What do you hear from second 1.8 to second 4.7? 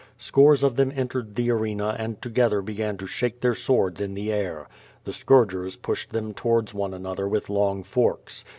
and together began to shake their swords in the air.